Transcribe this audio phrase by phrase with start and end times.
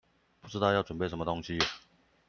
[0.41, 1.59] 不知道要準備什麼東西